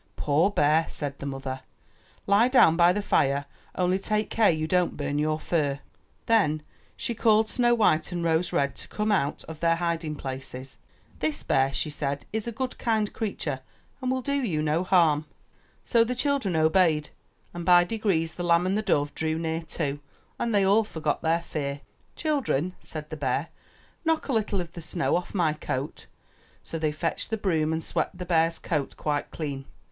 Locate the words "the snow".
24.73-25.15